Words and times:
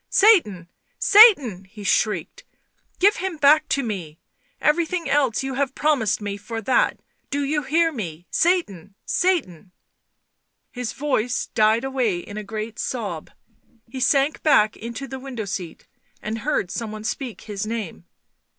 "Satan! 0.25 0.67
Satan!" 0.97 1.65
he 1.65 1.83
shrieked." 1.83 2.43
Give 2.99 3.17
him 3.17 3.37
back 3.37 3.69
to 3.69 3.83
me! 3.83 4.17
Everything 4.59 5.07
else 5.07 5.43
you 5.43 5.53
have 5.53 5.75
promised 5.75 6.19
me 6.21 6.37
for 6.37 6.59
that! 6.59 6.99
Do 7.29 7.43
you 7.43 7.61
hear 7.61 7.91
me! 7.91 8.25
Satan! 8.31 8.95
Satan!" 9.05 9.71
His 10.71 10.91
voice 10.93 11.51
died 11.53 11.83
away 11.83 12.17
in 12.17 12.35
a 12.35 12.43
great 12.43 12.79
sob; 12.79 13.29
he 13.87 13.99
sank 13.99 14.41
back 14.41 14.75
into 14.75 15.07
the 15.07 15.19
window 15.19 15.45
seat, 15.45 15.85
and 16.19 16.39
heard 16.39 16.71
some 16.71 16.91
one 16.91 17.03
speak 17.03 17.41
his 17.41 17.67
name. 17.67 18.05